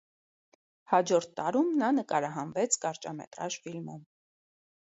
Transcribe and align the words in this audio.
Հաջորդ 0.93 1.35
տարում 1.41 1.69
նա 1.83 1.91
նկարահանվեց 1.99 2.79
կարճամետրաժ 2.87 3.61
ֆիլմում։ 3.67 4.05